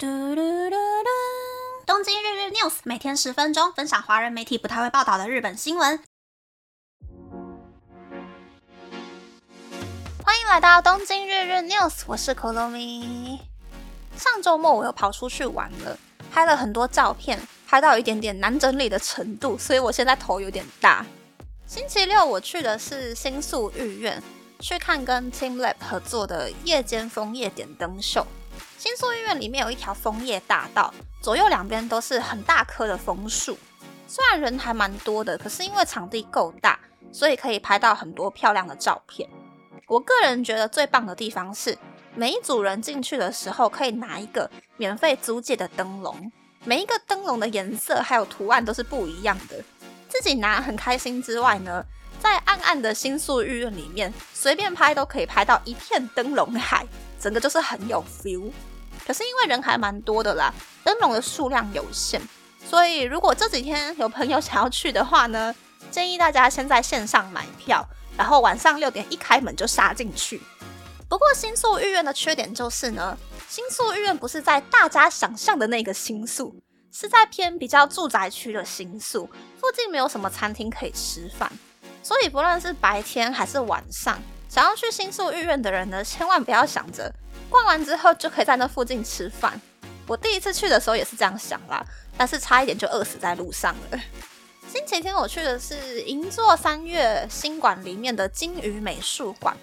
[0.00, 1.08] 嘟嘟嘟嘟！
[1.84, 6.00] 东京日日 news 每天十分钟，分享华人媒体不太会报道的日本新闻。
[10.22, 13.40] 欢迎来到东京日日 news，我是 Kolomi。
[14.16, 15.98] 上周末我又跑出去玩了，
[16.30, 21.04] 拍了很多照片，拍到一点点难整理的程度，所以我现在头有点大。
[21.66, 24.22] 星期六我去的是新宿御苑，
[24.60, 28.24] 去看跟 Team Lab 合作的夜间枫叶点灯秀。
[28.78, 33.58] 新宿医院里面有一条枫叶大道，左右两边都是很大棵的枫树。
[34.06, 36.78] 虽然人还蛮多的，可是因为场地够大，
[37.12, 39.28] 所以可以拍到很多漂亮的照片。
[39.88, 41.76] 我个人觉得最棒的地方是，
[42.14, 46.30] 每一组人进去的时候可以拿一个免费租借的灯笼，
[46.64, 49.56] 每一个灯笼的颜色还有图案都是不一样的。
[50.08, 51.84] 自己拿很开心之外呢，
[52.20, 56.86] 在暗暗的新宿御苑里面随便拍都可以拍到一片灯笼海，
[57.18, 58.52] 整个就是很有 feel。
[59.08, 60.52] 可是因为人还蛮多的啦，
[60.84, 62.20] 灯笼的数量有限，
[62.62, 65.54] 所以如果这几天有朋友想要去的话呢，
[65.90, 67.88] 建议大家先在线上买票，
[68.18, 70.42] 然后晚上六点一开门就杀进去。
[71.08, 73.16] 不过新宿御苑的缺点就是呢，
[73.48, 76.54] 新宿御苑不是在大家想象的那个新宿，
[76.92, 79.24] 是在偏比较住宅区的新宿，
[79.58, 81.50] 附近没有什么餐厅可以吃饭，
[82.02, 87.10] 所以不论是白天还是晚上，想要去新宿御苑的人呢，千万不要想着。
[87.50, 89.60] 逛完之后就可以在那附近吃饭。
[90.06, 91.84] 我第一次去的时候也是这样想啦，
[92.16, 93.98] 但是差一点就饿死在路上了。
[94.70, 99.56] 星期天我去的是银座三月新馆里面的金鱼美术馆。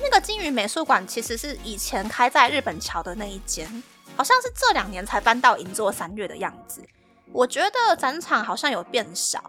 [0.00, 3.82] 那个金鱼美术馆其实是以前开在日本桥的那一间，
[4.16, 6.82] 好像是这两年才搬到银座三月的样子。
[7.30, 9.42] 我觉得展场好像有变小，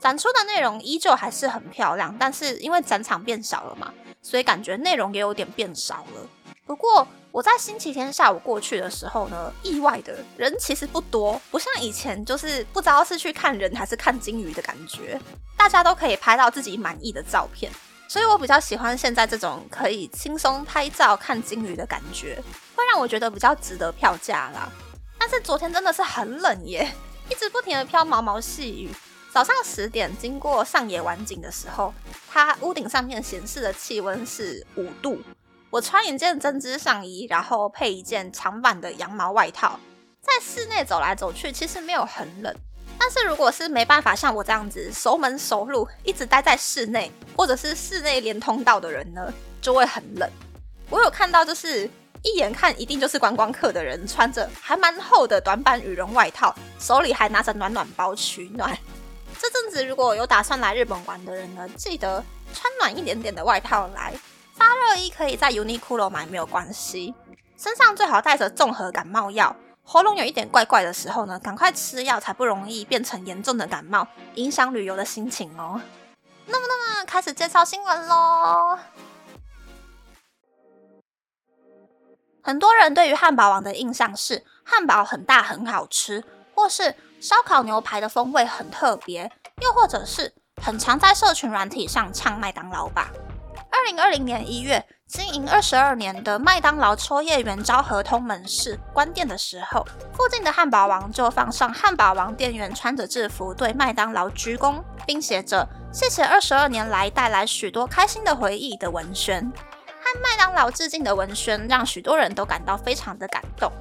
[0.00, 6.28] 展出的内容依旧还是很漂亮，但是因为展场变小了嘛，所以感觉内容也有点变少了。
[6.70, 7.04] 不过。
[7.32, 15.20] 我在星期天下午过去的时候呢，意外的人其实不多，不像以前就是不知道是去看人还是看金鱼的感觉，
[15.56, 17.70] 大家都可以拍到自己满意的照片，
[18.08, 22.40] 所以我比较喜欢现在这种可以轻松拍照看金鱼的感觉，
[22.74, 24.68] 会让我觉得比较值得票价啦。
[25.16, 26.92] 但是昨天真的是很冷耶，
[27.28, 28.90] 一直不停的飘毛毛细雨。
[29.32, 31.94] 早上十点经过上野晚景的时候，
[32.28, 35.20] 它屋顶上面显示的气温是五度。
[35.70, 39.78] 我穿一件针织上衣，然后配一件长版的羊毛外套，
[40.20, 42.52] 在室内走来走去，其实没有很冷。
[42.98, 49.32] 但是如果是没办法像我这样子熟门熟路，一直待在室内，或者是室内连通道的人呢，
[49.62, 50.28] 就会很冷。
[50.90, 51.88] 我有看到，就是
[52.24, 58.76] 一眼看一定就是观光客的人，穿着还蛮厚的短版羽绒外套，手里还拿着暖暖包取暖。
[59.40, 64.12] 这阵子如果有打算来日本玩的人呢，记得穿暖一点点的外套来。
[64.60, 67.14] 发热衣可以在 Uniqlo 买，没有关系。
[67.56, 69.56] 身上最好带着综合感冒药。
[69.82, 75.80] 喉咙有一点怪怪的时候呢，赶快吃药，才不容易变成严重的感冒，影响旅游的心情哦。
[76.44, 78.78] 那么，那么开始介绍新闻喽。
[82.42, 86.22] 很多人对于汉堡王的印象是汉堡很大很好吃，
[86.54, 89.32] 或是烧烤牛排的风味很特别，
[89.62, 93.10] 又或者是很常在社群软体上唱麦当劳吧。
[93.80, 99.82] 二零二零年一月，经营二十二年的麦当劳秋叶原昭和通门市关店的时候，
[100.12, 109.50] 附近的汉堡王就放上汉堡王店员穿着制服对麦当劳鞠躬，并写着“谢谢二十二年来带来许多开心的回忆”的文宣。
[109.86, 113.72] 和麦当劳致敬的文宣让许多人都感到非常的感动。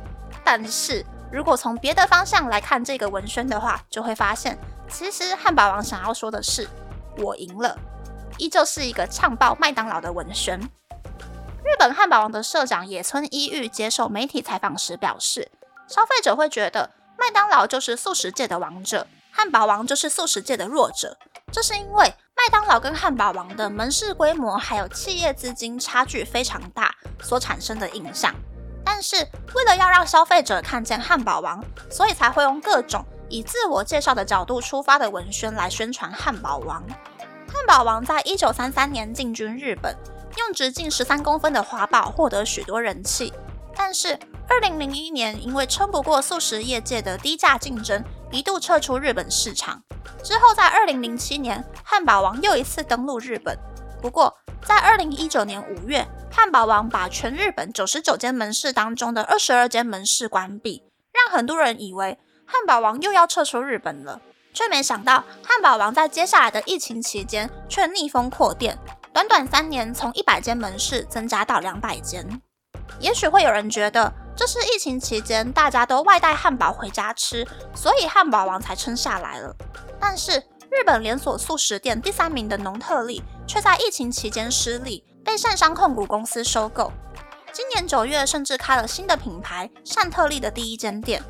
[0.45, 4.57] 但是如果从别的方向来看这个文宣的话，就会发现，
[4.87, 6.69] 其实汉堡王想要说的是
[7.21, 7.77] “我赢了”。
[8.39, 10.59] 依旧是一个唱爆麦当劳的文宣。
[11.63, 15.51] 日本汉堡王的社长野村一玉接受媒体采访时表示，
[15.87, 21.17] 消费者会觉得麦当劳就是素食界的王者，汉堡王就是素食界的弱者。
[21.51, 28.33] 这是因为麦当劳跟汉堡王的门市规模还有企业资金差距非常大所产生的印象。
[28.85, 29.17] 但是
[29.53, 36.83] 为了要让消费者看见汉堡王，所以才会用各种以自我介绍的角度出发的文宣来宣传汉堡王。
[37.51, 39.95] 汉堡王在一九三三年进军日本，
[40.37, 43.33] 用直径十三公分的华堡获得许多人气。
[43.75, 49.81] 但是二零零一年因为撑不过素食业界的低价竞争，一度撤出日本市场。
[50.23, 53.57] 之后在二零零七年，汉堡王又一次登陆日本。
[53.99, 64.21] 不过在二零一九年五月，汉堡王把全日本九十九间门市当中的二十二间门市关闭，让很多人以为汉堡王又要撤出日本了。
[64.53, 68.77] 却没想到，汉堡王在接下来的疫情期间却逆风扩店，
[69.13, 72.41] 短短三年从一百间门市增加到两百间。
[72.99, 79.55] 也许会有人觉得，这是疫情期间大家都外带汉堡回家吃，所以汉堡王才撑下来了。
[79.99, 80.39] 但是
[80.71, 86.91] 日本连锁素食店第三名的农特利却在疫情期间失利，被善商控股公司收购。
[87.51, 91.21] 今年九月甚至开了新的品牌善特利的第一间店，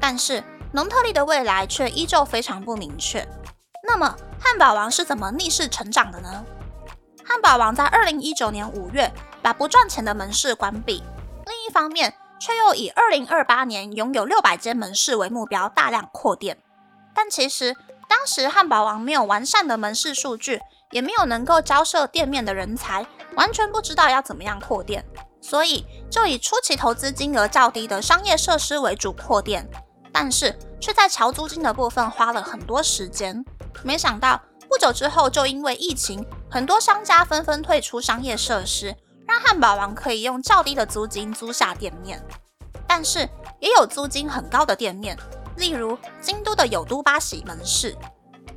[0.00, 0.42] 但是
[0.72, 3.26] 农特利的未来却依旧非常不明确。
[3.86, 6.44] 那么汉堡王是怎么逆势成长的呢？
[7.24, 9.10] 汉堡王在二零一九年五月
[9.40, 11.02] 把不赚钱的门市关闭，
[11.46, 16.58] 另一方面却又以二零二八年拥有六百间门市为目标，大量扩店。
[17.14, 17.74] 但其实
[18.08, 20.60] 当时汉堡王没有完善的门市数据，
[20.90, 25.04] 也没有能够交涉店面的人才，完全不知道要怎么样扩店，
[25.40, 29.68] 所以就以初期投资金额较低的商业设施为主扩店，
[30.20, 33.44] 但是却在桥租金的部分花了很多时间。
[33.84, 36.26] 没想到不久之后，就因为疫情。
[36.50, 38.96] 很多商家纷纷退出商业设施，
[39.28, 42.20] 让汉堡王可以用较低的租金租下店面。
[42.84, 43.28] 但是
[43.60, 45.16] 也有租金很高的店面，
[45.56, 47.96] 例如京都的有都巴喜门市。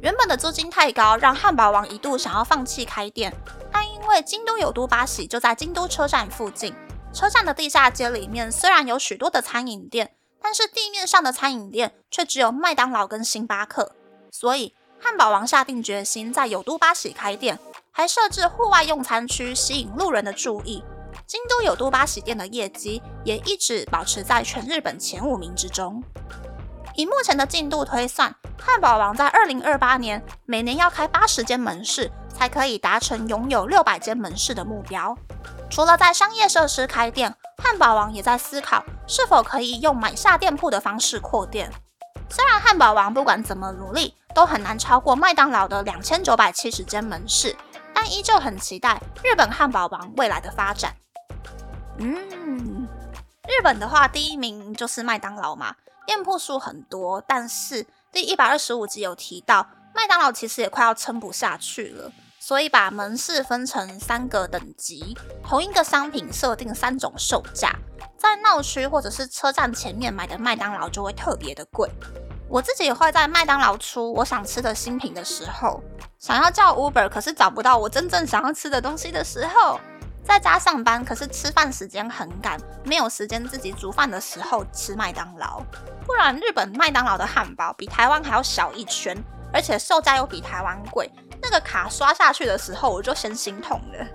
[0.01, 3.31] 原本的租金太高，让汉堡王一度想要放弃开店。
[3.71, 6.73] 但因为京都有都巴喜就在京都车站附近，
[7.13, 13.95] 车站的地下街里面虽然有许多的餐饮店，但是地面上的餐饮店却只有麦当劳跟星巴克。
[14.31, 17.59] 所以汉堡王下定决心在有都巴喜开店。
[17.93, 20.81] 还设置户外用餐区，吸引路人的注意。
[21.27, 26.01] 京都有都巴喜店的业绩也一直保持在全日本前五名之中。
[26.95, 35.17] 以目前的进度推算，汉堡王在二零二八年每年要开八十间门市，才可以达成拥有六百间门市的目标。
[35.69, 41.71] 除了在商业设施开店，汉堡王也在思考是否可以用买下店铺的方式扩店。
[42.29, 47.55] 虽然汉堡王不管怎么努力，都很难超过麦当劳的两千九百七十间门市。
[47.93, 50.95] 但依旧很期待日本汉堡王未来的发展。
[51.97, 52.87] 嗯，
[53.47, 55.75] 日本的话，第一名就是麦当劳嘛，
[56.07, 57.21] 店铺数很多。
[57.27, 62.11] 但是第一百二十五集有提到，麦当劳其实也快要撑不下去了，
[62.43, 67.71] 所以把门市分成三个等级，同一个商品设定三种售价，
[68.17, 71.87] 在闹区或者是车站前面买的麦当劳就会特别的贵。
[72.49, 75.83] 我自己会在麦当劳出我想吃的新品的时候，
[76.17, 79.79] 想要叫 Uber，可是找不到我真正想要吃的东西的时候，
[80.25, 85.61] 在家上班，可是吃饭时间很赶，没有时间自己煮饭的时候吃麦当劳。
[86.07, 89.15] 不然日本麦当劳的汉堡比台湾还要小一圈，
[89.53, 91.09] 而且售价又比台湾贵，
[91.41, 94.07] 那个卡刷下去的时候我就先心痛了。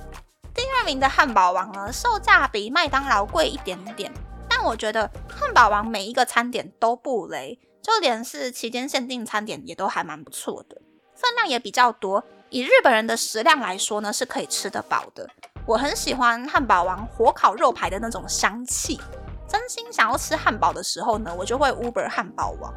[0.55, 4.12] 第二名的汉堡王呢，售价比麦当劳贵一点点，
[4.49, 7.58] 但我觉得汉堡王每一个餐点都不雷。
[7.82, 10.76] 就连是期间限定餐点也都还蛮不错的，
[11.14, 12.25] 分量也比较多。
[12.50, 15.28] 以日本人的食量来说呢，是可以吃得饱的。
[15.64, 19.00] 我很喜欢汉堡王火烤肉排的那种香气，
[19.46, 22.75] 真心想要吃汉堡的时候呢，我就会 Uber 汉堡王。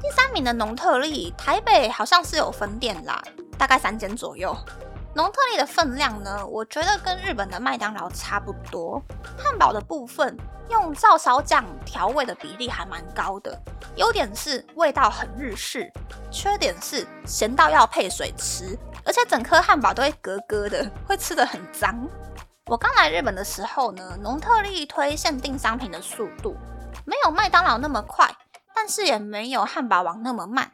[0.00, 3.22] 第三名的农特利，台北好像是有分店啦，
[3.60, 4.56] 大概三间左右。
[5.14, 9.02] 农特利的分量呢，我觉得跟日本的麦当劳差不多。
[9.36, 10.34] 汉堡的部分
[10.70, 13.60] 用照烧酱调味的比例还蛮高的，
[13.96, 15.92] 优点是味道很日式，
[16.30, 22.08] 缺点是咸到要配水吃，而且整颗汉堡都会咯咯的，会吃的很脏。
[22.64, 26.56] 我刚来日本的时候呢，农特利推限定商品的速度
[27.04, 28.34] 没有麦当劳那么快，
[28.74, 30.70] 但是也没有汉堡王那么慢。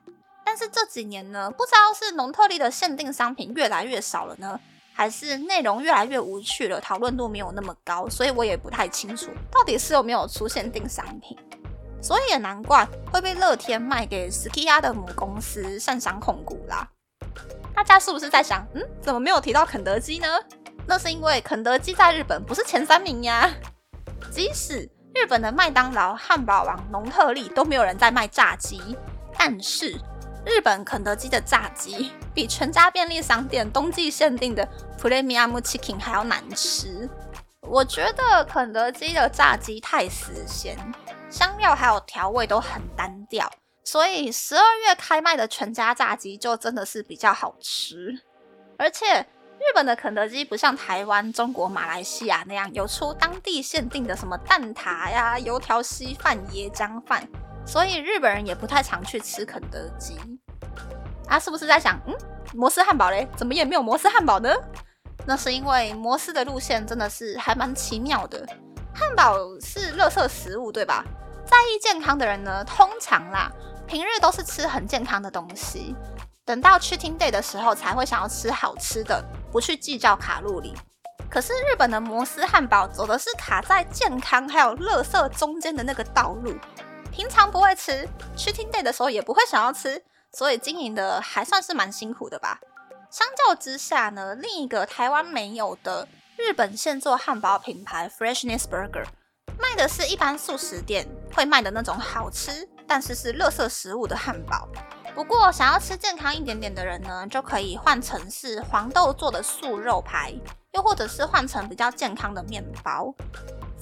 [0.56, 4.58] 是这几年呢，不知道是农特利的限定商品越来越少了呢，
[4.94, 11.36] 还是内容越来越无趣了，讨论度没有那么高，所以我也不太清楚到底是有没有出限定商品。
[12.02, 16.88] 所以也难怪会被乐天卖给 ski 的母公司善商控股啦。
[17.74, 20.26] 大家是不是在想，嗯，怎么没有提到肯德基呢？
[20.86, 23.50] 那是因为肯德基在日本不是前三名呀。
[24.30, 28.80] 即使日本的麦当劳、汉堡王、农特利都没有人在卖炸鸡，
[29.36, 29.98] 但是。
[30.46, 37.10] 日本肯德基的炸鸡比全家便利商店冬季限定的 Premium Chicken 还要难吃。
[37.62, 40.78] 我觉得肯德基的炸鸡太死咸，
[41.28, 43.50] 香料还有调味都很单调，
[43.82, 48.20] 所以十二月开卖的全家炸鸡就真的是比较好吃。
[48.78, 49.26] 而且
[49.58, 57.28] 日本的肯德基不像台湾、中国、马来西亚那样有出当地限定的什么蛋挞呀、油条稀饭、椰浆饭。
[57.66, 60.16] 所以日本人也不太常去吃肯德基
[61.28, 62.14] 啊，是不是在想，嗯，
[62.54, 64.54] 摩斯汉堡嘞，怎么也没有摩斯汉堡呢？
[65.26, 68.46] 那是因为摩斯的路线真的是还蛮奇妙的。
[68.94, 71.04] 汉堡是垃圾食物，对吧？
[71.44, 73.50] 在意健康的人呢，通常啦，
[73.86, 75.94] 平日都是吃很健康的东西，
[76.44, 80.72] 等到去听 day 的时候才会想要吃好吃的，不去计较卡路里。
[81.28, 86.54] 可是日本的摩斯汉堡走的是卡在健康还有乐色中间的那个道路，
[87.16, 88.06] 平常不会吃，
[88.36, 92.60] 去听 day 的时候也不会想要吃，所以经营的还算是蛮辛苦的吧。
[93.10, 96.06] 相较之下呢，另一个台湾没有的
[96.36, 99.06] 日本现做汉堡品牌 Freshness Burger，
[99.58, 104.68] 卖的是一般素食店会卖的那种好吃，但是是乐色食物的汉堡。
[105.14, 110.34] 不过想要吃健康一点点的人呢，就可以换成是黄豆做的素肉排，
[110.72, 113.14] 又或者是换成比较健康的面包。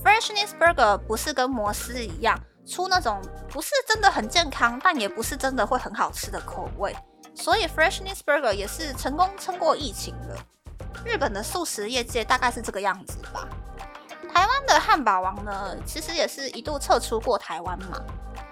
[0.05, 6.95] Freshness Burger 不是跟摩斯一样出那种不是真的很健康，但也不是真的会很好吃的口味，
[7.35, 10.37] 所以 Freshness Burger 也是成功撑过疫情了。
[11.05, 13.47] 日本的素食业界大概是这个样子吧。
[14.33, 18.03] 台湾的汉堡王呢，其实也是一度撤出过台湾嘛。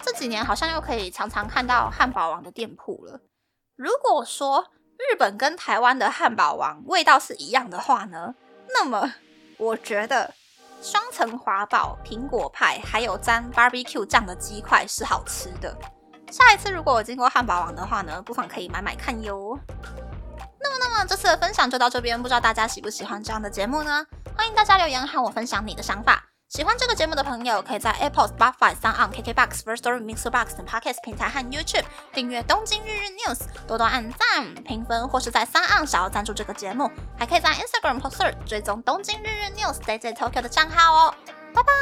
[0.01, 3.21] 这几年好像又可以常常看到汉堡王的店铺了。
[3.77, 4.67] 如果说
[4.99, 8.35] 日本跟台湾的汉堡王味道是一样的话呢，
[8.69, 9.15] 那么
[9.57, 10.35] 我觉得
[10.83, 15.73] 双层华堡、苹果派还有沾 barbecue 酱的鸡块是好吃的。
[16.29, 19.57] 下一次如果我经过汉堡王的话呢，不妨可以买买看哟。
[20.59, 24.05] 那么，那么这次的分享就到这边，不知道大家喜不喜欢这样的节目呢？
[24.37, 26.32] 欢迎大家留言和我分享你的想法。
[26.53, 35.87] 喜欢这个节目的朋友，可以在 Apple、Spotify、s o n KKBox、First Story、Mixer Box 等 Podcast 平台和 YouTube 订阅《东京日日 News》，多多按赞、评分，或是在 s o n
[35.87, 41.15] 想要赞助这个节目，还可以在 Instagram p o s t e r 追踪《东京日日 News》DJ Tokyo 的账号哦。
[41.55, 41.73] 拜拜。